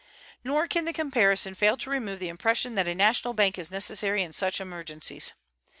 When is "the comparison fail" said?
0.85-1.77